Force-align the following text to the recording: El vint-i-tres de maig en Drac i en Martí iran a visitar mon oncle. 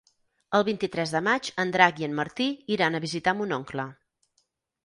El 0.59 0.63
vint-i-tres 0.69 1.13
de 1.15 1.19
maig 1.27 1.51
en 1.63 1.73
Drac 1.75 2.01
i 2.05 2.07
en 2.09 2.15
Martí 2.21 2.49
iran 2.77 2.97
a 2.97 3.03
visitar 3.07 3.35
mon 3.43 3.55
oncle. 3.59 3.87